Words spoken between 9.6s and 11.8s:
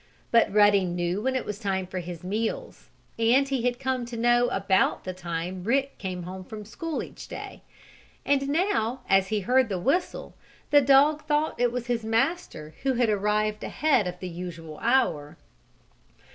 the whistle, the dog thought it